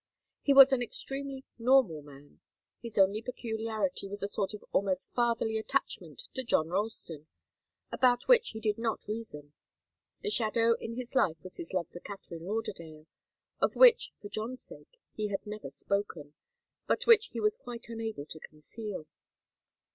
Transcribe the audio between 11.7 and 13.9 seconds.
love for Katharine Lauderdale, of